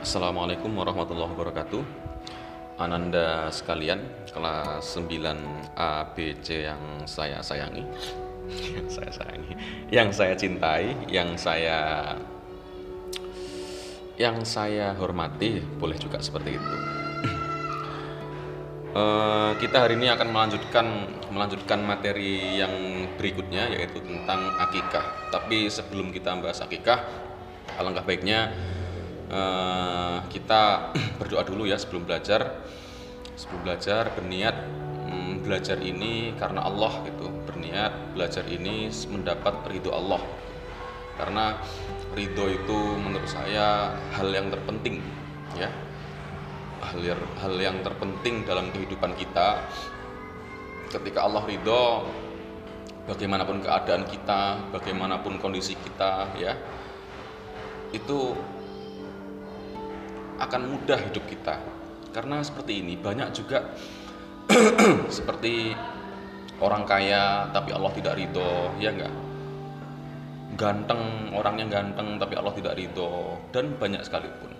[0.00, 1.84] Assalamualaikum warahmatullahi wabarakatuh.
[2.80, 4.00] Ananda sekalian
[4.32, 7.84] kelas 9 A, B, C yang saya sayangi.
[8.48, 9.52] Yang saya sayangi.
[9.92, 11.78] Yang saya cintai Yang saya
[14.16, 16.76] Yang saya hormati Boleh juga seperti itu.
[18.90, 20.86] Eh, kita hari ini akan melanjutkan
[21.30, 22.74] melanjutkan materi yang
[23.14, 25.30] berikutnya yaitu tentang akikah.
[25.30, 26.98] Tapi sebelum kita bahas akikah,
[27.78, 28.50] alangkah baiknya
[29.30, 32.66] eh, kita berdoa dulu ya sebelum belajar.
[33.38, 34.56] Sebelum belajar berniat
[35.08, 37.30] mm, belajar ini karena Allah gitu.
[37.48, 40.20] Berniat belajar ini mendapat ridho Allah.
[41.16, 41.56] Karena
[42.12, 44.98] ridho itu menurut saya hal yang terpenting
[45.54, 45.70] ya
[46.80, 47.00] hal
[47.44, 49.62] hal yang terpenting dalam kehidupan kita
[50.90, 52.08] ketika Allah ridho
[53.06, 56.56] bagaimanapun keadaan kita bagaimanapun kondisi kita ya
[57.94, 58.34] itu
[60.40, 61.60] akan mudah hidup kita
[62.10, 63.76] karena seperti ini banyak juga
[65.16, 65.76] seperti
[66.58, 69.14] orang kaya tapi Allah tidak ridho ya enggak
[70.58, 74.50] ganteng orangnya ganteng tapi Allah tidak ridho dan banyak sekalipun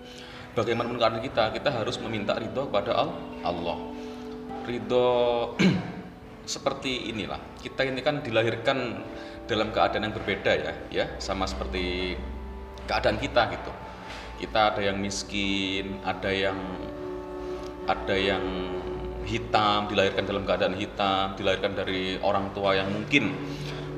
[0.55, 3.07] bagaimanapun keadaan kita, kita harus meminta ridho kepada
[3.47, 3.79] Allah.
[4.67, 5.09] Ridho
[6.55, 7.39] seperti inilah.
[7.63, 8.79] Kita ini kan dilahirkan
[9.47, 12.15] dalam keadaan yang berbeda ya, ya sama seperti
[12.87, 13.73] keadaan kita gitu.
[14.41, 16.57] Kita ada yang miskin, ada yang
[17.85, 18.41] ada yang
[19.29, 23.37] hitam, dilahirkan dalam keadaan hitam, dilahirkan dari orang tua yang mungkin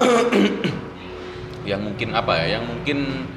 [1.71, 3.31] yang mungkin apa ya, yang mungkin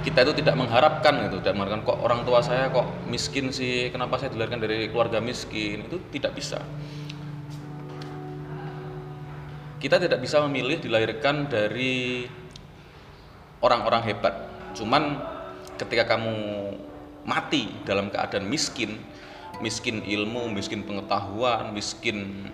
[0.00, 3.90] kita itu tidak mengharapkan gitu tidak mengharapkan kok orang tua saya kok miskin sih?
[3.90, 5.84] Kenapa saya dilahirkan dari keluarga miskin?
[5.90, 6.62] Itu tidak bisa.
[9.76, 12.24] Kita tidak bisa memilih dilahirkan dari
[13.60, 14.34] orang-orang hebat.
[14.72, 15.35] Cuman
[15.76, 16.34] ketika kamu
[17.26, 18.98] mati dalam keadaan miskin
[19.60, 22.48] miskin ilmu miskin pengetahuan miskin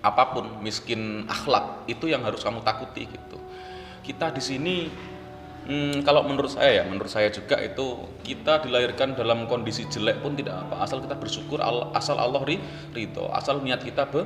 [0.00, 3.38] apa pun miskin akhlak itu yang harus kamu takuti gitu
[4.04, 4.76] kita di sini
[5.68, 10.32] Hmm, kalau menurut saya ya, menurut saya juga itu kita dilahirkan dalam kondisi jelek pun
[10.32, 11.60] tidak apa, asal kita bersyukur,
[11.92, 14.24] asal Allah ridho, asal niat kita be,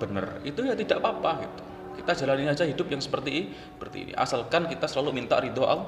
[0.00, 1.62] benar, itu ya tidak apa-apa gitu.
[2.02, 5.86] Kita jalani aja hidup yang seperti seperti ini, asalkan kita selalu minta ridho Allah.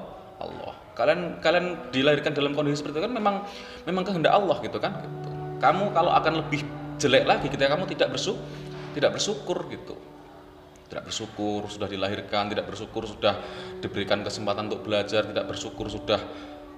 [0.95, 3.43] Kalian kalian dilahirkan dalam kondisi seperti itu kan memang
[3.83, 5.03] memang kehendak Allah gitu kan.
[5.03, 5.29] Gitu.
[5.59, 6.63] Kamu kalau akan lebih
[6.95, 8.43] jelek lagi ketika kamu tidak bersyukur,
[8.95, 9.95] tidak bersyukur gitu
[10.85, 13.41] tidak bersyukur sudah dilahirkan, tidak bersyukur sudah
[13.81, 16.21] diberikan kesempatan untuk belajar, tidak bersyukur sudah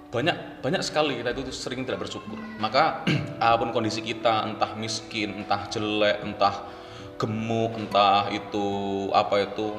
[0.07, 2.40] banyak banyak sekali kita itu sering tidak bersyukur.
[2.57, 3.03] Maka
[3.44, 6.63] apa pun kondisi kita, entah miskin, entah jelek, entah
[7.19, 8.67] gemuk, entah itu
[9.12, 9.75] apa itu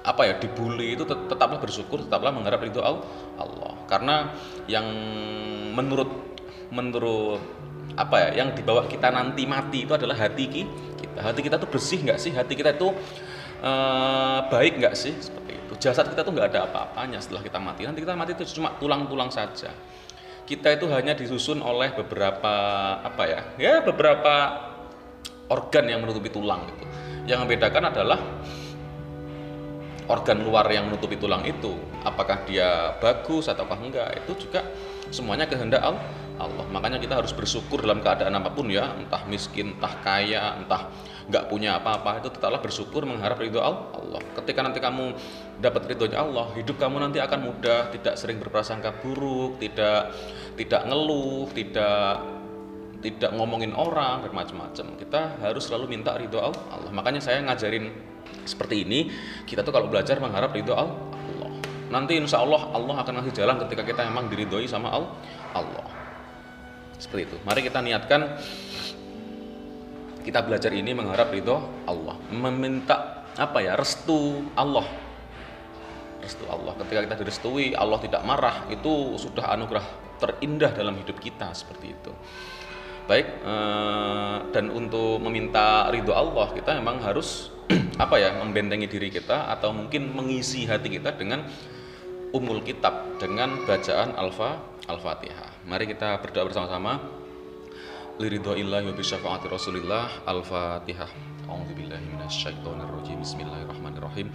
[0.00, 3.76] apa ya dibully itu tetaplah bersyukur, tetaplah mengharap itu Allah.
[3.84, 4.32] Karena
[4.64, 4.86] yang
[5.76, 6.08] menurut
[6.72, 7.42] menurut
[7.98, 11.20] apa ya yang dibawa kita nanti mati itu adalah hati kita.
[11.20, 12.32] Hati kita tuh bersih nggak sih?
[12.32, 12.88] Hati kita itu
[13.60, 15.12] uh, baik nggak sih?
[15.20, 15.72] Seperti itu.
[15.76, 17.84] Jasad kita tuh nggak ada apa-apanya setelah kita mati.
[17.84, 19.68] Nanti kita mati itu cuma tulang-tulang saja.
[20.48, 22.54] Kita itu hanya disusun oleh beberapa
[23.04, 24.66] apa ya ya beberapa
[25.50, 26.84] organ yang menutupi tulang gitu
[27.30, 28.18] yang membedakan adalah
[30.10, 34.66] organ luar yang menutupi tulang itu apakah dia bagus ataukah enggak itu juga
[35.14, 35.82] semuanya kehendak
[36.40, 36.64] Allah.
[36.72, 40.88] Makanya kita harus bersyukur dalam keadaan apa pun ya, entah miskin, entah kaya, entah
[41.28, 44.18] nggak punya apa-apa itu tetaplah bersyukur mengharap ridho Allah.
[44.40, 45.14] Ketika nanti kamu
[45.60, 50.16] dapat ridhonya Allah, hidup kamu nanti akan mudah, tidak sering berprasangka buruk, tidak
[50.56, 52.24] tidak ngeluh, tidak
[53.00, 54.86] tidak ngomongin orang dan macam-macam.
[54.96, 56.90] Kita harus selalu minta ridho Allah.
[56.92, 58.09] Makanya saya ngajarin
[58.44, 59.10] seperti ini,
[59.46, 60.98] kita tuh kalau belajar mengharap ridho Allah.
[61.90, 65.86] Nanti insya Allah Allah akan ngasih jalan ketika kita memang diridhoi sama Allah.
[66.98, 67.36] Seperti itu.
[67.42, 68.38] Mari kita niatkan
[70.20, 71.56] kita belajar ini mengharap ridho
[71.88, 74.84] Allah, meminta apa ya restu Allah,
[76.20, 76.76] restu Allah.
[76.76, 79.82] Ketika kita direstui, Allah tidak marah, itu sudah anugerah
[80.20, 82.12] terindah dalam hidup kita seperti itu.
[83.08, 87.50] Baik, eh, dan untuk meminta ridho Allah kita memang harus
[88.04, 91.46] apa ya membentengi diri kita atau mungkin mengisi hati kita dengan
[92.34, 94.58] umul kitab dengan bacaan alfa
[94.90, 95.66] al-fatihah.
[95.70, 96.98] Mari kita berdoa bersama-sama.
[98.18, 100.26] Liridhoillahi wa bisyafaati rasulillah.
[100.26, 101.10] Al-fatihah.
[101.50, 104.28] A'udzubillahi minasyaitonirrajim Bismillahirrahmanirrahim.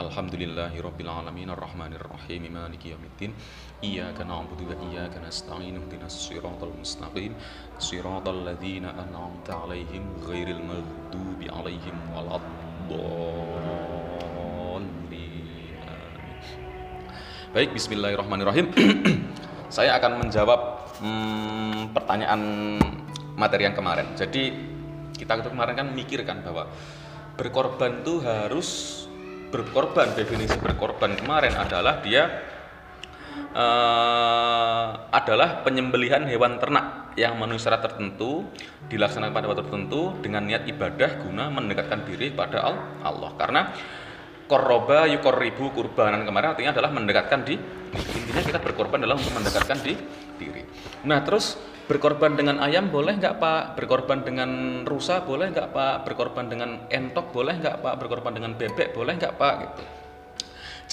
[0.00, 1.50] Alhamdulillahi rabbil alamin.
[1.50, 3.32] Arrahmanir rahim maliki yaumiddin.
[3.80, 5.76] Iyyaka na'budu wa iyyaka nasta'in.
[5.76, 7.34] Ihdinas siratal mustaqim.
[7.80, 12.73] Siratal ladzina an'amta 'alaihim ghairil maghdubi 'alaihim waladdallin
[17.54, 18.66] Baik, bismillahirrahmanirrahim.
[19.78, 20.60] Saya akan menjawab
[20.98, 22.40] hmm, pertanyaan
[23.38, 24.10] materi yang kemarin.
[24.18, 24.50] Jadi
[25.14, 26.66] kita kemarin kan mikir kan bahwa
[27.38, 28.68] berkorban itu harus
[29.54, 32.42] berkorban definisi berkorban kemarin adalah dia
[33.54, 38.46] uh, adalah penyembelihan hewan ternak yang memenuhi syarat tertentu
[38.90, 42.62] dilaksanakan pada waktu tertentu dengan niat ibadah guna mendekatkan diri pada
[43.02, 43.30] Allah.
[43.38, 43.70] Karena
[44.44, 47.56] korroba ribu kurbanan kemarin artinya adalah mendekatkan di
[47.94, 49.94] intinya kita berkorban dalam untuk mendekatkan di
[50.36, 50.62] diri.
[51.06, 51.54] Nah terus
[51.86, 53.78] berkorban dengan ayam boleh nggak pak?
[53.78, 55.94] Berkorban dengan rusa boleh nggak pak?
[56.02, 57.94] Berkorban dengan entok boleh nggak pak?
[58.02, 59.54] Berkorban dengan bebek boleh nggak pak?
[59.62, 59.82] Gitu.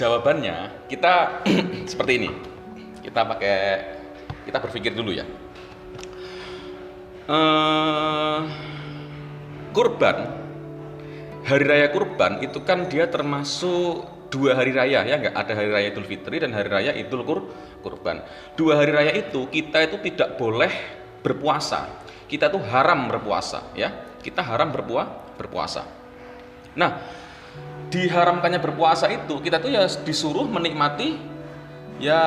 [0.05, 1.43] Jawabannya kita
[1.91, 2.29] seperti ini.
[3.01, 3.57] Kita pakai
[4.45, 5.25] kita berpikir dulu ya
[7.27, 8.39] uh,
[9.75, 10.17] kurban
[11.45, 15.35] hari raya kurban itu kan dia termasuk dua hari raya ya nggak?
[15.35, 17.51] Ada hari raya Idul Fitri dan hari raya Idul Kur
[17.83, 18.23] kurban.
[18.55, 20.71] Dua hari raya itu kita itu tidak boleh
[21.19, 22.05] berpuasa.
[22.29, 23.91] Kita tuh haram berpuasa ya.
[24.21, 25.83] Kita haram berpuasa berpuasa.
[26.77, 26.91] Nah
[27.91, 31.19] diharamkannya berpuasa itu kita tuh ya disuruh menikmati
[32.01, 32.23] ya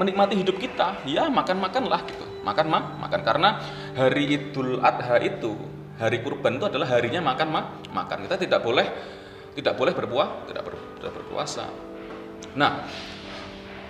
[0.00, 3.60] menikmati hidup kita ya makan makanlah gitu makan mah makan karena
[3.92, 5.52] hari Idul Adha itu
[6.00, 8.88] hari kurban itu adalah harinya makan mah makan kita tidak boleh
[9.54, 11.66] tidak boleh berpuasa, tidak, ber, tidak berpuasa.
[12.54, 12.86] Nah,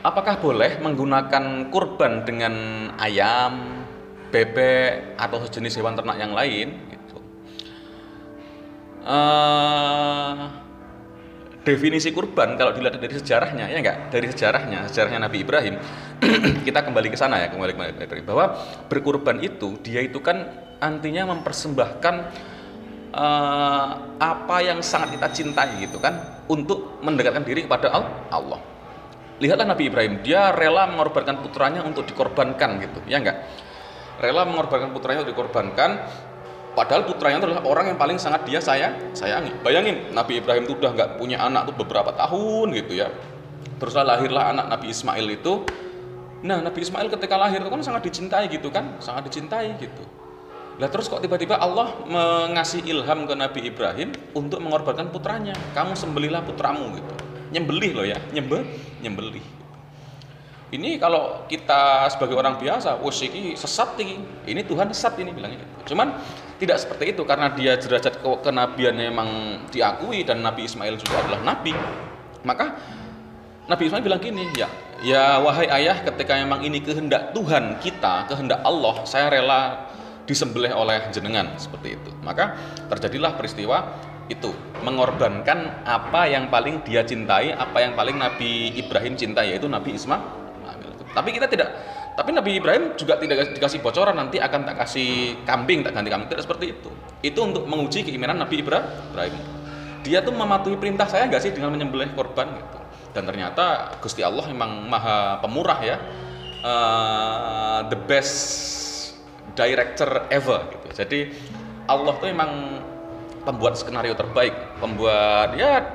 [0.01, 2.55] apakah boleh menggunakan kurban dengan
[2.97, 3.85] ayam,
[4.33, 6.81] bebek atau sejenis hewan ternak yang lain?
[6.89, 7.19] Gitu.
[9.05, 10.60] Uh,
[11.61, 15.77] definisi kurban kalau dilihat dari sejarahnya ya enggak dari sejarahnya sejarahnya Nabi Ibrahim
[16.67, 18.45] kita kembali ke sana ya kembali ke Nabi Ibrahim bahwa
[18.89, 20.49] berkurban itu dia itu kan
[20.81, 22.15] antinya mempersembahkan
[23.15, 27.91] uh, apa yang sangat kita cintai gitu kan untuk mendekatkan diri kepada
[28.31, 28.61] Allah.
[29.41, 33.41] Lihatlah Nabi Ibrahim, dia rela mengorbankan putranya untuk dikorbankan gitu, ya enggak?
[34.21, 36.05] Rela mengorbankan putranya untuk dikorbankan
[36.81, 39.53] padahal putranya adalah orang yang paling sangat dia sayang, sayangi.
[39.61, 43.13] Bayangin Nabi Ibrahim itu udah nggak punya anak tuh beberapa tahun gitu ya.
[43.77, 45.69] Teruslah lahirlah anak Nabi Ismail itu.
[46.41, 50.09] Nah, Nabi Ismail ketika lahir itu kan sangat dicintai gitu kan, sangat dicintai gitu
[50.81, 55.53] lah terus kok tiba-tiba Allah mengasih ilham ke Nabi Ibrahim untuk mengorbankan putranya.
[55.77, 57.13] Kamu sembelilah putramu gitu.
[57.53, 58.65] Nyembelih loh ya, nyembel,
[59.05, 59.45] nyembelih.
[60.73, 64.25] Ini kalau kita sebagai orang biasa, wah ini sesat ini.
[64.49, 65.93] Ini Tuhan sesat ini bilangnya gitu.
[65.93, 66.17] Cuman
[66.61, 69.29] tidak seperti itu karena dia derajat ke kenabiannya memang
[69.73, 71.73] diakui dan Nabi Ismail juga adalah nabi.
[72.45, 72.77] Maka
[73.65, 74.69] Nabi Ismail bilang gini, ya,
[75.01, 79.89] ya wahai ayah, ketika memang ini kehendak Tuhan kita, kehendak Allah, saya rela
[80.29, 82.11] disembelih oleh jenengan seperti itu.
[82.21, 82.59] Maka
[82.93, 83.97] terjadilah peristiwa
[84.29, 84.53] itu
[84.85, 90.39] mengorbankan apa yang paling dia cintai, apa yang paling Nabi Ibrahim cintai yaitu Nabi Ismail.
[91.11, 91.75] Tapi kita tidak
[92.17, 96.29] tapi Nabi Ibrahim juga tidak dikasih bocoran nanti akan tak kasih kambing, tak ganti kambing,
[96.29, 96.91] tidak seperti itu.
[97.23, 99.35] Itu untuk menguji keimanan Nabi Ibrahim.
[100.01, 102.79] Dia tuh mematuhi perintah saya nggak sih dengan menyembelih korban gitu.
[103.13, 105.97] Dan ternyata Gusti Allah memang maha pemurah ya.
[106.61, 108.37] Uh, the best
[109.57, 110.87] director ever gitu.
[110.93, 111.21] Jadi
[111.89, 112.85] Allah tuh emang
[113.45, 115.89] pembuat skenario terbaik, pembuat ya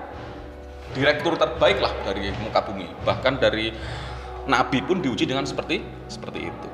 [0.98, 2.90] direktur terbaik lah dari muka bumi.
[3.06, 3.70] Bahkan dari
[4.46, 6.70] nabi pun diuji dengan seperti seperti itu.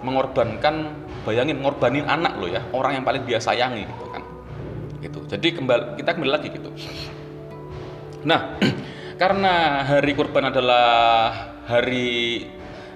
[0.00, 0.96] Mengorbankan,
[1.28, 4.22] bayangin ngorbanin anak lo ya, orang yang paling dia sayangi gitu kan.
[5.00, 5.20] Gitu.
[5.28, 6.70] Jadi kembali kita kembali lagi gitu.
[8.24, 8.56] Nah,
[9.20, 10.88] karena hari kurban adalah
[11.68, 12.48] hari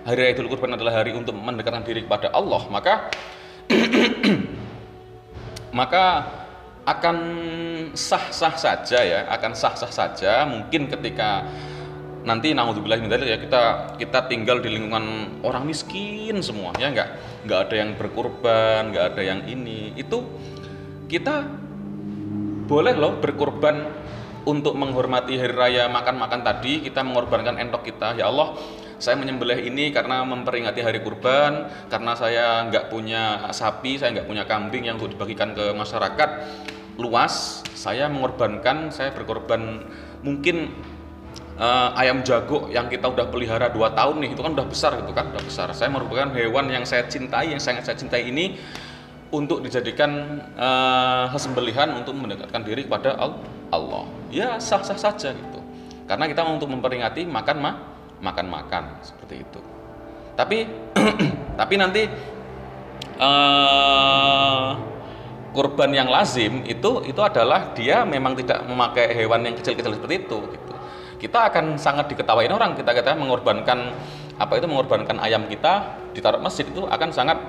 [0.05, 3.09] hari raya Idul Kurban adalah hari untuk mendekatkan diri kepada Allah, maka
[5.81, 6.05] maka
[6.85, 7.17] akan
[7.97, 11.49] sah-sah saja ya, akan sah-sah saja mungkin ketika
[12.25, 13.63] nanti naudzubillah ya kita
[14.01, 17.09] kita tinggal di lingkungan orang miskin semua ya nggak?
[17.45, 19.93] Nggak ada yang berkorban nggak ada yang ini.
[19.95, 20.25] Itu
[21.07, 21.45] kita
[22.65, 23.93] boleh loh berkorban
[24.45, 28.17] untuk menghormati hari raya makan-makan tadi kita mengorbankan entok kita.
[28.17, 28.57] Ya Allah
[28.97, 34.45] saya menyembelih ini karena memperingati hari kurban karena saya nggak punya sapi saya nggak punya
[34.49, 36.31] kambing yang untuk dibagikan ke masyarakat.
[36.97, 39.85] Luas saya mengorbankan saya berkorban.
[40.25, 40.73] Mungkin
[41.59, 45.13] uh, ayam jago yang kita udah pelihara dua tahun nih itu kan udah besar gitu
[45.13, 48.59] kan udah besar saya merupakan hewan yang saya cintai yang sangat saya cintai ini
[49.35, 53.19] untuk dijadikan uh, sembelihan untuk mendekatkan diri kepada
[53.75, 55.61] Allah ya sah sah saja gitu
[56.05, 57.75] karena kita untuk memperingati makan mah
[58.25, 59.61] makan-makan seperti itu.
[60.35, 60.59] Tapi
[61.61, 62.03] tapi nanti
[63.21, 64.69] uh,
[65.55, 70.39] kurban yang lazim itu itu adalah dia memang tidak memakai hewan yang kecil-kecil seperti itu
[70.51, 70.64] gitu.
[71.25, 73.97] Kita akan sangat diketawain orang kita kata mengorbankan
[74.37, 77.41] apa itu mengorbankan ayam kita ditaruh masjid itu akan sangat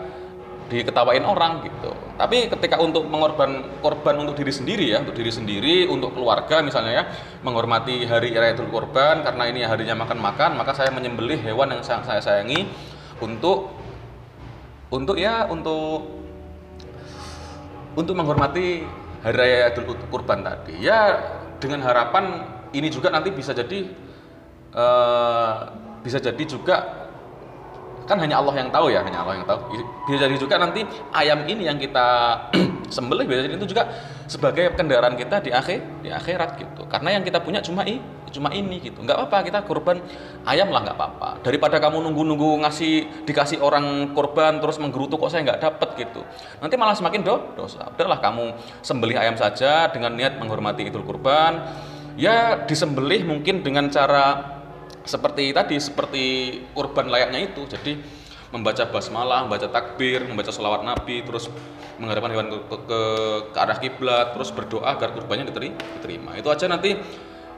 [0.72, 1.92] diketawain orang gitu.
[2.16, 6.94] Tapi ketika untuk mengorban korban untuk diri sendiri ya, untuk diri sendiri, untuk keluarga misalnya
[6.96, 7.04] ya,
[7.46, 12.18] menghormati hari raya Idul Kurban karena ini harinya makan-makan, maka saya menyembelih hewan yang saya
[12.24, 12.66] sayangi
[13.20, 13.76] untuk
[14.90, 16.08] untuk ya untuk
[17.94, 18.88] untuk menghormati
[19.22, 20.82] hari raya Idul Kurban tadi.
[20.82, 21.20] Ya
[21.62, 23.90] dengan harapan ini juga nanti bisa jadi
[24.76, 25.56] uh,
[26.04, 27.06] bisa jadi juga
[28.06, 29.74] kan hanya Allah yang tahu ya hanya Allah yang tahu.
[30.06, 32.38] Bisa jadi juga nanti ayam ini yang kita
[32.96, 33.90] sembelih biasanya itu juga
[34.30, 36.86] sebagai kendaraan kita di akhir di akhirat gitu.
[36.86, 39.02] Karena yang kita punya cuma ini cuma ini gitu.
[39.02, 39.98] Nggak apa-apa kita korban
[40.46, 41.30] ayam lah nggak apa-apa.
[41.42, 46.22] Daripada kamu nunggu-nunggu ngasih dikasih orang korban terus menggerutu kok saya nggak dapet gitu.
[46.62, 47.90] Nanti malah semakin do dosa.
[47.90, 48.54] Udahlah kamu
[48.86, 51.64] sembelih ayam saja dengan niat menghormati idul kurban
[52.16, 54.56] ya disembelih mungkin dengan cara
[55.06, 56.24] seperti tadi seperti
[56.74, 57.64] kurban layaknya itu.
[57.70, 57.94] Jadi
[58.50, 61.52] membaca basmalah membaca takbir membaca sholawat nabi terus
[62.00, 63.02] menghadapkan hewan ke, ke, ke,
[63.52, 66.36] ke arah kiblat terus berdoa agar kurbannya diterima.
[66.40, 66.96] Itu aja nanti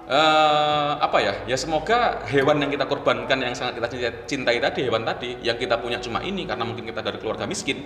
[0.10, 1.34] uh, apa ya?
[1.46, 3.88] Ya semoga hewan yang kita korbankan yang sangat kita
[4.26, 7.86] cintai tadi hewan tadi yang kita punya cuma ini karena mungkin kita dari keluarga miskin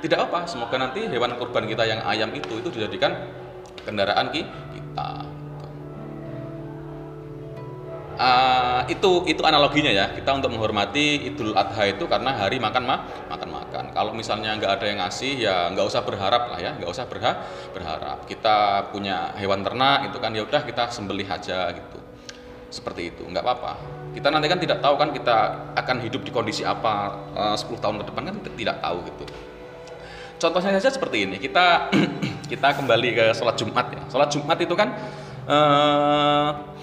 [0.00, 3.26] tidak apa semoga nanti hewan kurban kita yang ayam itu itu dijadikan
[3.82, 5.25] kendaraan kita
[8.16, 10.06] uh, itu itu analoginya ya.
[10.16, 13.84] Kita untuk menghormati Idul Adha itu karena hari makan mah makan makan.
[13.92, 16.74] Kalau misalnya nggak ada yang ngasih ya nggak usah berharap lah ya.
[16.76, 17.32] Nggak usah berha
[17.76, 18.24] berharap.
[18.26, 21.98] Kita punya hewan ternak itu kan ya udah kita sembelih aja gitu.
[22.72, 23.22] Seperti itu.
[23.24, 23.72] Nggak apa-apa.
[24.16, 25.36] Kita nanti kan tidak tahu kan kita
[25.76, 29.24] akan hidup di kondisi apa uh, 10 tahun ke depan kan tidak tahu gitu.
[30.36, 31.36] Contohnya saja seperti ini.
[31.40, 31.92] Kita
[32.52, 34.02] kita kembali ke sholat Jumat ya.
[34.08, 34.88] Sholat Jumat itu kan
[35.48, 36.75] uh,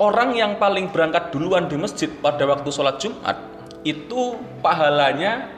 [0.00, 3.36] orang yang paling berangkat duluan di masjid pada waktu sholat Jumat
[3.82, 5.50] itu pahalanya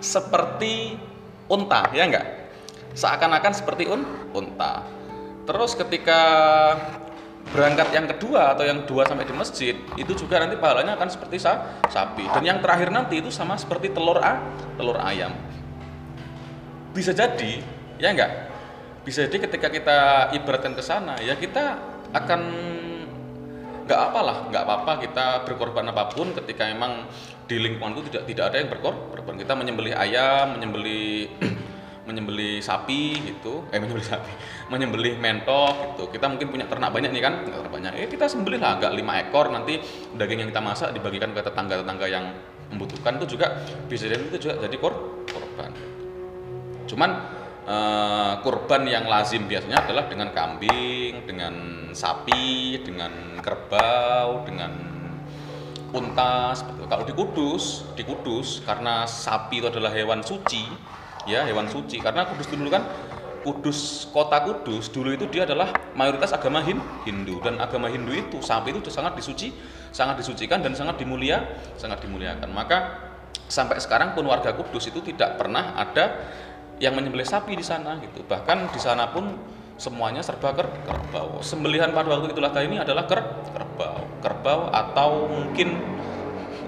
[0.00, 0.96] seperti
[1.46, 2.26] unta, ya enggak?
[2.94, 4.86] Seakan-akan seperti un, unta.
[5.44, 6.20] Terus ketika
[7.52, 11.36] berangkat yang kedua atau yang dua sampai di masjid itu juga nanti pahalanya akan seperti
[11.36, 14.40] sa sapi dan yang terakhir nanti itu sama seperti telur a
[14.80, 15.28] telur ayam
[16.96, 17.60] bisa jadi
[18.00, 18.48] ya enggak
[19.04, 19.98] bisa jadi ketika kita
[20.40, 21.76] ibaratkan ke sana ya kita
[22.16, 22.40] akan
[23.84, 27.04] nggak apalah nggak apa-apa kita berkorban apa pun ketika memang
[27.44, 29.34] di lingkungan itu tidak tidak ada yang berkorban.
[29.36, 31.28] Kita menyembelih ayam menyembelih
[32.08, 33.68] menyembelih sapi gitu.
[33.68, 34.30] Eh menyembelih sapi
[34.72, 36.04] menyembelih mentok gitu.
[36.16, 37.34] Kita mungkin punya ternak banyak nih kan?
[37.44, 37.92] Ternak banyak.
[38.00, 39.52] Eh kita sembelih lah agak lima ekor.
[39.52, 39.80] Nanti
[40.16, 42.32] daging yang kita masak dibagikan ke tetangga-tetangga yang
[42.72, 44.94] membutuhkan itu juga bisa jadi itu juga jadi kor
[45.28, 45.70] korban.
[46.88, 47.10] Cuman
[47.64, 51.54] uh, kurban yang lazim biasanya adalah dengan kambing, dengan
[51.92, 54.72] sapi, dengan kerbau, dengan
[55.94, 56.52] unta.
[56.90, 60.66] Kalau di Kudus, di Kudus karena sapi itu adalah hewan suci,
[61.24, 62.00] ya hewan suci.
[62.02, 62.84] Karena Kudus dulu kan
[63.44, 68.72] Kudus kota Kudus dulu itu dia adalah mayoritas agama Hindu dan agama Hindu itu sapi
[68.72, 69.52] itu sangat disuci,
[69.92, 71.44] sangat disucikan dan sangat dimulia,
[71.76, 72.48] sangat dimuliakan.
[72.48, 73.12] Maka
[73.44, 76.24] sampai sekarang pun warga Kudus itu tidak pernah ada
[76.82, 78.22] yang menyembelih sapi di sana gitu.
[78.26, 79.30] Bahkan di sana pun
[79.74, 81.42] semuanya serba ker kerbau.
[81.42, 83.22] Sembelihan pada waktu itulah ini adalah ker
[83.54, 85.78] kerbau, kerbau atau mungkin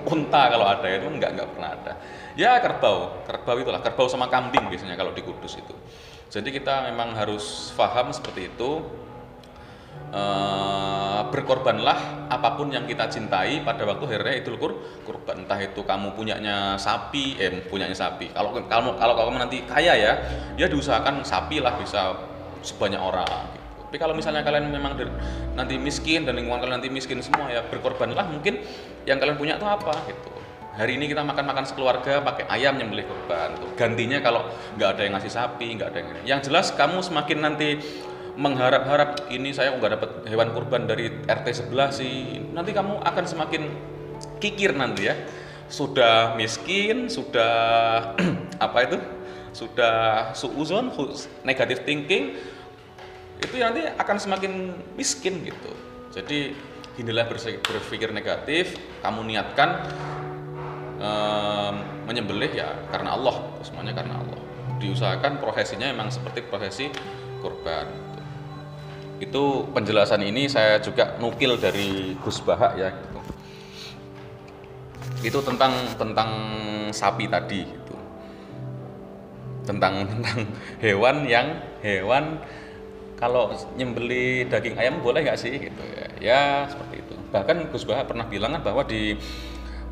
[0.06, 1.92] unta kalau ada itu enggak enggak pernah ada.
[2.38, 5.74] Ya kerbau, kerbau itulah kerbau sama kambing biasanya kalau di Kudus itu.
[6.26, 8.82] Jadi kita memang harus paham seperti itu
[10.12, 14.72] uh, berkorbanlah apa pun yang kita cintai pada waktu hari Idul Kur
[15.02, 15.46] kurban.
[15.46, 18.30] Entah itu kamu punyanya sapi eh punyanya sapi.
[18.30, 20.12] Kalau kalau kalau kamu nanti kaya ya
[20.54, 22.14] ya diusahakan sapi lah bisa
[22.66, 23.62] sebanyak orang gitu.
[23.86, 24.98] tapi kalau misalnya kalian memang
[25.54, 28.58] nanti miskin dan lingkungan kalian nanti miskin semua ya berkorbanlah mungkin
[29.06, 30.34] yang kalian punya itu apa gitu.
[30.76, 33.72] Hari ini kita makan-makan sekeluarga pakai ayam yang beli kurban tuh.
[33.80, 34.44] Gantinya kalau
[34.76, 37.80] nggak ada yang ngasih sapi nggak ada yang yang jelas kamu semakin nanti
[38.36, 42.40] mengharap-harap ini saya nggak dapat hewan kurban dari RT sebelah sih.
[42.52, 43.62] Nanti kamu akan semakin
[44.38, 45.16] kikir nanti ya.
[45.66, 47.52] Sudah miskin sudah
[48.66, 48.98] apa itu?
[49.56, 50.92] Sudah suuzon
[51.42, 52.36] negatif thinking
[53.40, 54.52] itu nanti akan semakin
[55.00, 55.72] miskin gitu.
[56.12, 56.52] Jadi
[57.00, 58.76] inilah berpikir negatif.
[59.00, 59.80] Kamu niatkan
[61.00, 61.74] um,
[62.04, 64.40] menyembelih ya karena Allah semuanya karena Allah.
[64.76, 66.92] Diusahakan prosesinya memang seperti prosesi
[67.40, 68.05] kurban
[69.16, 72.90] itu penjelasan ini saya juga nukil dari Gus Bahak ya.
[72.92, 73.14] Gitu.
[75.24, 76.30] itu tentang tentang
[76.92, 77.96] sapi tadi itu
[79.64, 80.38] tentang tentang
[80.78, 82.38] hewan yang hewan
[83.16, 86.08] kalau nyembeli daging ayam boleh nggak sih gitu ya?
[86.20, 87.16] Ya seperti itu.
[87.32, 89.16] Bahkan Gus Bahak pernah bilang kan bahwa di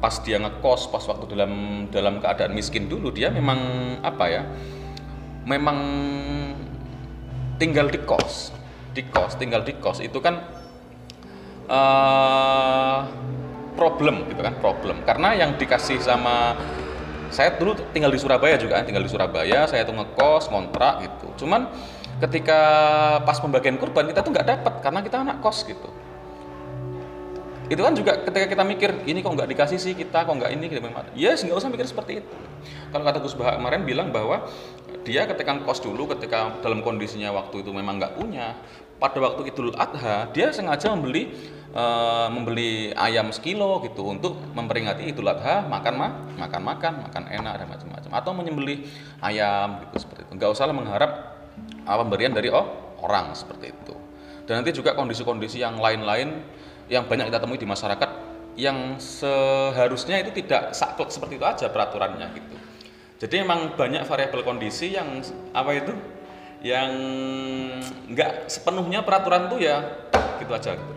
[0.05, 1.53] pas dia ngekos pas waktu dalam
[1.89, 3.57] dalam keadaan miskin dulu dia memang
[4.05, 4.43] apa ya
[5.49, 5.79] memang
[7.57, 8.53] tinggal di kos
[8.95, 10.41] di kos tinggal di kos itu kan
[11.67, 12.99] uh,
[13.75, 15.03] problem gitu kan problem.
[15.03, 16.55] Karena yang dikasih sama
[17.35, 21.45] saya dulu tinggal di Surabaya juga kan tinggal di Surabaya saya tuh ngekos kontrak gitu.
[21.45, 21.67] Cuman
[22.23, 22.61] ketika
[23.27, 25.91] pas pembagian kurban kita tuh nggak dapat karena kita anak kos gitu.
[27.65, 30.71] Itu kan juga ketika kita mikir ini kok nggak dikasih sih kita kok nggak ini?
[30.71, 32.35] Gitu ya yes nggak usah mikir seperti itu.
[32.95, 34.47] Kalau kata Gus Bahak kemarin bilang bahwa
[35.05, 38.57] dia ketika kos dulu ketika dalam kondisinya waktu itu memang nggak punya
[39.05, 41.29] pada waktu Idul Adha dia sengaja membeli
[41.77, 47.55] uh, membeli ayam sekilo gitu untuk memperingati Idul Adha makan mah makan makan makan enak
[47.61, 48.11] dan macam-macam.
[48.17, 48.89] Atau menyembelih
[49.21, 50.33] ayam gitu seperti itu.
[50.41, 51.13] Nggak usah mengharap
[51.85, 53.93] uh, pemberian dari oh, orang seperti itu.
[54.49, 56.41] Dan nanti juga kondisi-kondisi yang lain-lain
[56.89, 58.11] yang banyak kita temui di masyarakat
[58.57, 62.57] yang seharusnya itu tidak saklek seperti itu aja peraturannya gitu.
[63.25, 65.21] Jadi memang banyak variabel kondisi yang
[65.57, 65.93] apa itu
[66.65, 66.91] yang
[68.09, 69.85] nggak sepenuhnya peraturan tuh ya
[70.41, 70.95] gitu aja gitu.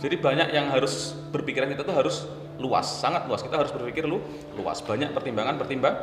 [0.00, 2.24] Jadi banyak yang harus berpikiran kita tuh harus
[2.56, 3.42] luas, sangat luas.
[3.44, 4.22] Kita harus berpikir lu
[4.56, 5.94] luas, banyak pertimbangan, pertimbang,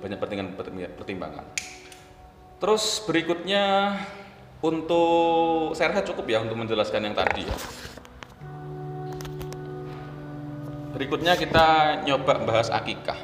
[0.00, 0.54] banyak pertimbangan,
[0.96, 1.44] pertimbangan.
[2.62, 3.98] Terus berikutnya
[4.64, 7.56] untuk saya rasa cukup ya untuk menjelaskan yang tadi ya.
[10.96, 11.66] Berikutnya kita
[12.06, 13.18] nyoba bahas akikah.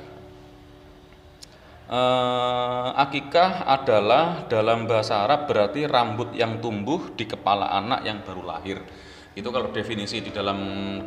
[1.91, 2.60] Uh,
[3.01, 8.85] akikah adalah dalam bahasa Arab berarti rambut yang tumbuh di kepala anak yang baru lahir.
[9.33, 10.59] Itu kalau definisi di dalam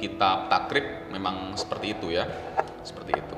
[0.02, 2.26] kitab takrib memang seperti itu ya.
[2.82, 3.36] Seperti itu.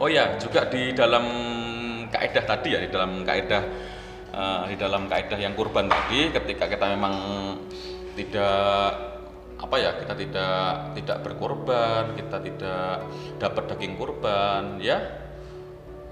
[0.00, 1.24] Oh ya, juga di dalam
[2.12, 3.62] kaidah tadi ya, di dalam kaidah
[4.34, 7.14] uh, di dalam kaidah yang kurban tadi ketika kita memang
[8.18, 9.10] tidak
[9.60, 12.94] apa ya kita tidak tidak berkorban kita tidak
[13.36, 15.04] dapat daging kurban ya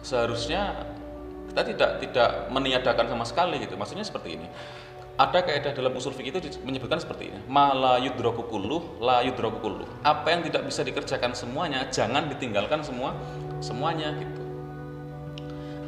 [0.05, 0.88] seharusnya
[1.59, 3.75] kita tidak tidak meniadakan sama sekali gitu.
[3.75, 4.47] Maksudnya seperti ini.
[5.19, 7.43] Ada kaidah dalam usul fikih itu menyebutkan seperti ini.
[7.51, 9.89] Mala yudroku kulluh la yudroku kulluh.
[10.07, 13.19] Apa yang tidak bisa dikerjakan semuanya jangan ditinggalkan semua
[13.59, 14.39] semuanya gitu.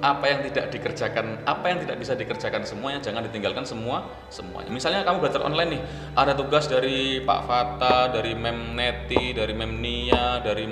[0.03, 4.73] Apa yang tidak dikerjakan, apa yang tidak bisa dikerjakan semuanya jangan ditinggalkan semua semuanya.
[4.73, 5.83] Misalnya kamu belajar online nih,
[6.17, 10.65] ada tugas dari Pak Fata, dari Mem Neti, dari Mem Nia, dari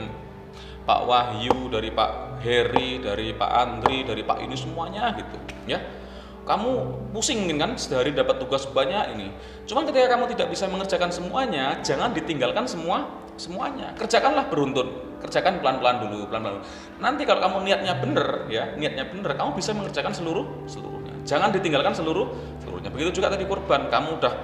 [0.88, 5.36] Pak Wahyu, dari Pak Heri, dari Pak Andri, dari Pak ini semuanya gitu,
[5.68, 5.76] ya.
[6.48, 9.28] Kamu pusing kan sehari dapat tugas banyak ini.
[9.68, 13.04] Cuman ketika kamu tidak bisa mengerjakan semuanya, jangan ditinggalkan semua
[13.36, 13.92] semuanya.
[14.00, 16.62] Kerjakanlah beruntun kerjakan pelan-pelan dulu, pelan-pelan.
[17.02, 21.14] Nanti kalau kamu niatnya benar, ya, niatnya benar, kamu bisa mengerjakan seluruh seluruhnya.
[21.26, 22.90] Jangan ditinggalkan seluruh seluruhnya.
[22.94, 24.34] Begitu juga tadi korban, kamu udah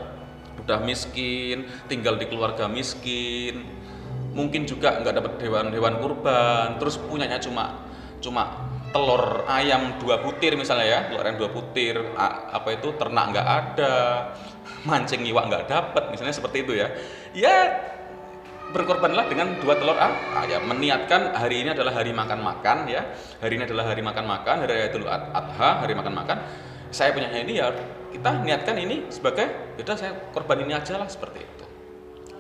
[0.65, 3.84] udah miskin, tinggal di keluarga miskin,
[4.35, 7.87] mungkin juga nggak dapat hewan-hewan kurban, terus punyanya cuma
[8.19, 13.49] cuma telur ayam dua butir misalnya ya, telur ayam dua butir, apa itu ternak nggak
[13.49, 13.95] ada,
[14.89, 16.91] mancing iwak nggak dapat, misalnya seperti itu ya.
[17.35, 17.57] Ya
[18.75, 20.67] berkorbanlah dengan dua telur ayam.
[20.67, 23.07] Meniatkan hari ini adalah hari makan-makan ya.
[23.39, 26.43] Hari ini adalah hari makan-makan, hari Idul Adha, hari makan-makan.
[26.91, 27.71] Saya punya ini ya
[28.11, 31.54] kita niatkan ini sebagai udah saya korban ini aja lah seperti itu.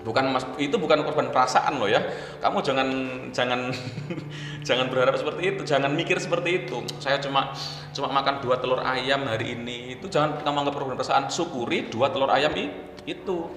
[0.04, 2.04] Bukan mas, itu bukan korban perasaan loh ya.
[2.44, 2.88] Kamu jangan
[3.32, 3.72] jangan
[4.68, 6.84] jangan berharap seperti itu, jangan mikir seperti itu.
[7.00, 7.56] Saya cuma
[7.96, 9.96] cuma makan dua telur ayam hari ini.
[9.96, 11.32] Itu jangan kamu anggap korban perasaan.
[11.32, 12.68] Syukuri dua telur ayam itu.
[13.08, 13.48] Itu.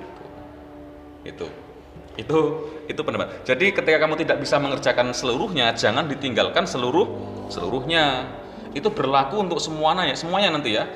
[1.28, 1.48] Itu.
[2.16, 2.40] Itu
[2.88, 3.44] itu pendapat.
[3.44, 7.06] Jadi ketika kamu tidak bisa mengerjakan seluruhnya, jangan ditinggalkan seluruh
[7.52, 8.24] seluruhnya.
[8.72, 10.88] Itu berlaku untuk semuanya, semuanya nanti ya.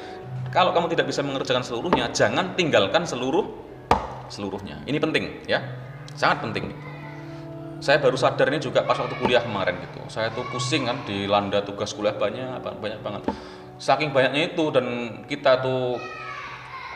[0.51, 3.70] Kalau kamu tidak bisa mengerjakan seluruhnya, jangan tinggalkan seluruh
[4.31, 4.79] seluruhnya.
[4.87, 5.59] Ini penting ya.
[6.15, 6.71] Sangat penting.
[7.81, 9.99] Saya baru sadar ini juga pas waktu kuliah kemarin gitu.
[10.07, 13.27] Saya tuh pusing kan di landa tugas kuliah banyak banyak banget.
[13.81, 14.85] Saking banyaknya itu dan
[15.25, 15.99] kita tuh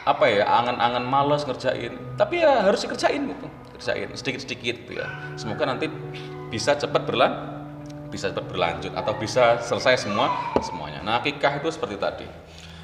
[0.06, 5.10] apa ya angan-angan males ngerjain tapi ya harus dikerjain gitu kerjain sedikit-sedikit gitu ya.
[5.34, 5.90] Semoga nanti
[6.54, 7.56] bisa cepat berlan
[8.16, 10.32] bisa cepat berlanjut atau bisa selesai semua
[10.64, 11.04] semuanya.
[11.04, 12.28] Nah, akikah itu seperti tadi.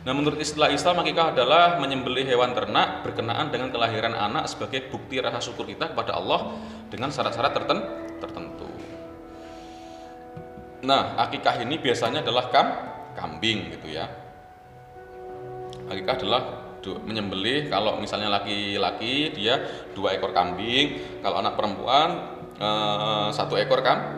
[0.02, 5.22] Nah, menurut istilah Islam, akikah adalah menyembelih hewan ternak berkenaan dengan kelahiran anak sebagai bukti
[5.22, 6.58] rasa syukur kita kepada Allah
[6.90, 7.54] dengan syarat-syarat
[8.18, 8.70] tertentu.
[10.82, 12.68] Nah, akikah ini biasanya adalah kam,
[13.14, 14.10] kambing gitu ya.
[15.86, 16.42] Akikah adalah
[16.82, 19.62] menyembelih kalau misalnya laki-laki dia
[19.94, 22.10] dua ekor kambing kalau anak perempuan
[22.58, 24.18] eh, satu ekor kan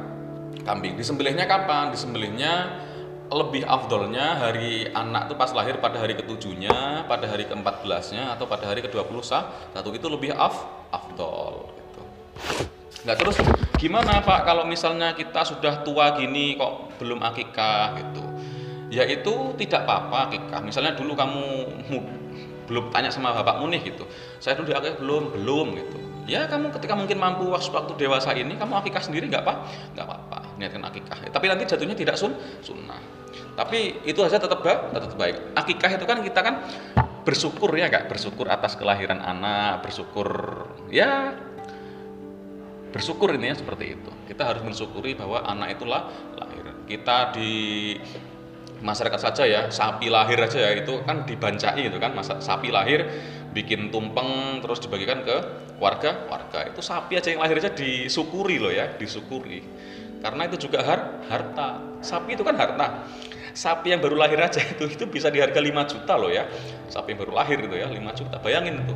[0.63, 2.80] kambing disembelihnya kapan disembelihnya
[3.34, 8.46] lebih afdolnya hari anak itu pas lahir pada hari ketujuhnya pada hari keempat belasnya atau
[8.46, 9.26] pada hari ke-21
[9.74, 10.54] satu itu lebih af
[10.93, 12.02] afdol gitu.
[13.04, 13.36] Nah terus
[13.76, 18.24] gimana Pak kalau misalnya kita sudah tua gini kok belum akikah gitu?
[18.93, 20.62] Ya itu tidak apa-apa akikah.
[20.62, 21.46] Misalnya dulu kamu
[22.69, 24.08] belum tanya sama bapakmu nih gitu.
[24.39, 25.98] Saya dulu akikah belum, belum gitu.
[26.24, 29.67] Ya kamu ketika mungkin mampu waktu, waktu dewasa ini kamu akikah sendiri nggak apa?
[29.98, 30.39] Nggak apa-apa.
[30.56, 31.17] Niatkan akikah.
[31.28, 32.32] Tapi nanti jatuhnya tidak sun,
[32.63, 33.22] sunnah.
[33.54, 35.36] Tapi itu saja tetap baik, tetap baik.
[35.54, 36.56] Akikah itu kan kita kan
[37.24, 40.28] bersyukur ya kak, bersyukur atas kelahiran anak, bersyukur
[40.92, 41.38] ya
[42.94, 44.12] bersyukur ini ya seperti itu.
[44.30, 46.66] Kita harus mensyukuri bahwa anak itulah lahir.
[46.86, 47.54] Kita di
[48.84, 53.08] masyarakat saja ya, sapi lahir aja ya itu kan dibancai itu kan, masa sapi lahir
[53.56, 55.36] bikin tumpeng terus dibagikan ke
[55.80, 59.63] warga, warga itu sapi aja yang lahir aja disyukuri loh ya, disyukuri.
[60.22, 62.00] Karena itu juga har, harta.
[62.04, 63.08] Sapi itu kan harta
[63.54, 66.50] sapi yang baru lahir aja itu itu bisa diharga 5 juta loh ya.
[66.89, 68.36] Sapi yang baru lahir itu ya 5 juta.
[68.42, 68.94] Bayangin itu.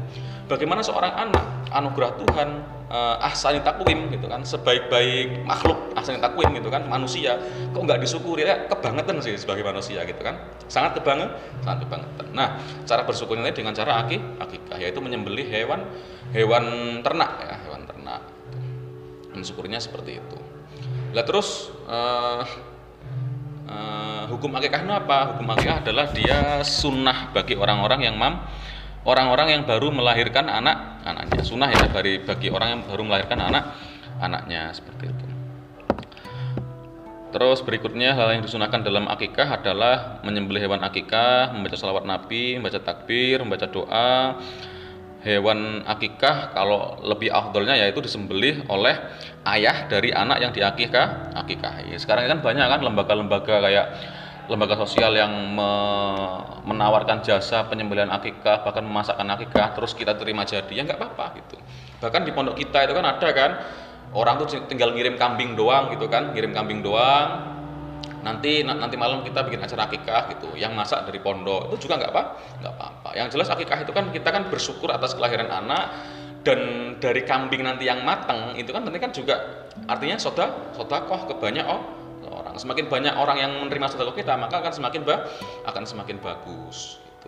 [0.50, 2.50] Bagaimana seorang anak anugerah Tuhan
[2.90, 7.38] uh, ahsani takwim gitu kan sebaik-baik makhluk ahsani takwim gitu kan manusia
[7.72, 8.44] kok nggak disyukuri?
[8.44, 10.42] Ya kebangetan sih sebagai manusia gitu kan.
[10.68, 11.32] Sangat kebanget
[11.64, 15.86] sangat kebangetan nah cara bersyukurnya dengan cara akik akikah yaitu menyembelih hewan
[16.34, 16.66] hewan
[17.06, 18.22] ternak ya hewan ternak.
[19.38, 20.38] Mensyukurnya seperti itu.
[21.16, 22.44] Lah terus uh,
[23.68, 25.18] uh, hukum akikah itu apa?
[25.36, 28.44] Hukum akikah adalah dia sunnah bagi orang-orang yang mam
[29.08, 33.64] orang-orang yang baru melahirkan anak anaknya sunnah ya bagi bagi orang yang baru melahirkan anak
[34.20, 35.26] anaknya seperti itu.
[37.28, 42.80] Terus berikutnya hal yang disunahkan dalam akikah adalah menyembelih hewan akikah, membaca salawat Nabi, membaca
[42.80, 44.40] takbir, membaca doa,
[45.28, 48.96] hewan akikah kalau lebih afdolnya yaitu disembelih oleh
[49.44, 51.84] ayah dari anak yang diakikah akikah.
[52.00, 53.88] Sekarang kan banyak kan lembaga-lembaga kayak
[54.48, 55.72] lembaga sosial yang me
[56.64, 61.56] menawarkan jasa penyembelihan akikah bahkan memasakkan akikah terus kita terima jadi ya nggak apa-apa gitu
[62.00, 63.52] bahkan di pondok kita itu kan ada kan
[64.16, 67.57] orang tuh tinggal ngirim kambing doang gitu kan ngirim kambing doang
[68.28, 72.12] nanti nanti malam kita bikin acara akikah gitu yang masak dari pondok itu juga nggak
[72.12, 72.24] apa
[72.60, 75.96] nggak apa-apa yang jelas akikah itu kan kita kan bersyukur atas kelahiran anak
[76.44, 76.60] dan
[77.00, 81.64] dari kambing nanti yang matang itu kan nanti kan juga artinya soda sodakoh ke banyak
[81.64, 81.82] oh,
[82.28, 85.24] orang semakin banyak orang yang menerima sodakoh kita maka akan semakin bah
[85.68, 87.28] akan semakin bagus gitu.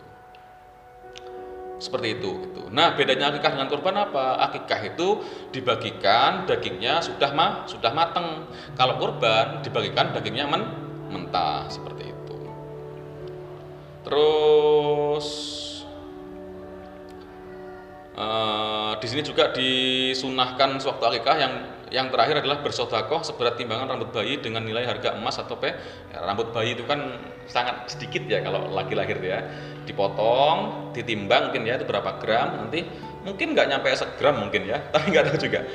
[1.80, 2.62] seperti itu gitu.
[2.72, 4.40] Nah bedanya akikah dengan kurban apa?
[4.52, 8.48] Akikah itu dibagikan dagingnya sudah mah sudah matang.
[8.76, 12.38] Kalau kurban dibagikan dagingnya men mentah seperti itu.
[14.06, 15.28] Terus
[18.16, 21.54] uh, di sini juga disunahkan sewaktu akikah yang
[21.90, 25.74] yang terakhir adalah bersodakoh seberat timbangan rambut bayi dengan nilai harga emas atau pe
[26.14, 27.18] ya, rambut bayi itu kan
[27.50, 29.42] sangat sedikit ya kalau lagi lahir ya.
[29.90, 32.86] Dipotong ditimbang mungkin ya itu berapa gram nanti
[33.26, 35.66] mungkin nggak nyampe segram mungkin ya tapi nggak tahu juga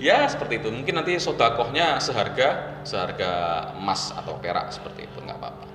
[0.00, 0.68] ya seperti itu.
[0.72, 3.30] Mungkin nanti sodakohnya seharga seharga
[3.76, 5.18] emas atau perak seperti itu.
[5.24, 5.66] Nggak apa-apa.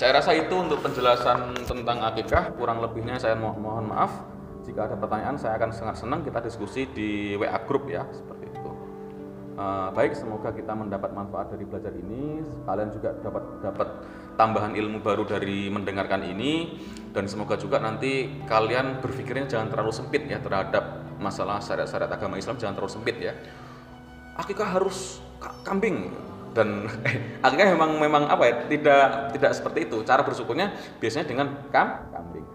[0.00, 4.24] Saya rasa itu untuk penjelasan tentang akikah kurang lebihnya saya mo mohon maaf.
[4.64, 8.70] Jika ada pertanyaan saya akan sangat senang kita diskusi di WA group ya seperti itu.
[9.60, 12.40] Uh, baik semoga kita mendapat manfaat dari belajar ini.
[12.64, 13.88] Kalian juga dapat dapat
[14.40, 16.80] tambahan ilmu baru dari mendengarkan ini.
[17.12, 22.56] Dan semoga juga nanti kalian berpikirnya jangan terlalu sempit ya terhadap masalah syariat-syariat agama Islam
[22.56, 23.36] jangan terlalu sempit ya.
[24.40, 25.20] Akikah harus
[25.62, 26.10] kambing
[26.56, 30.02] dan eh, akikah memang memang apa ya tidak tidak seperti itu.
[30.02, 32.46] Cara bersyukurnya biasanya dengan kam kambing.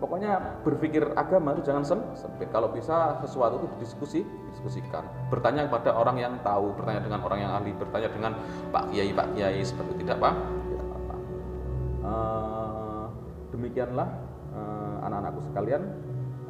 [0.00, 2.48] Pokoknya berpikir agama itu jangan sem sempit.
[2.48, 5.04] Kalau bisa sesuatu itu diskusi, diskusikan.
[5.28, 8.32] Bertanya kepada orang yang tahu, bertanya dengan orang yang ahli, bertanya dengan
[8.72, 10.34] Pak Kiai, Pak Kiai seperti tidak Pak?
[12.00, 13.12] Uh,
[13.52, 14.08] demikianlah
[14.56, 15.82] uh, anak-anakku sekalian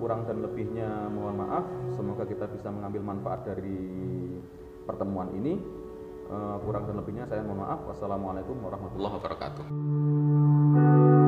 [0.00, 1.68] kurang dan lebihnya mohon maaf.
[1.92, 3.76] Semoga kita bisa mengambil manfaat dari
[4.88, 5.60] pertemuan ini.
[6.30, 7.84] Uh, kurang dan lebihnya saya mohon maaf.
[7.84, 11.19] Wassalamualaikum warahmatullahi wabarakatuh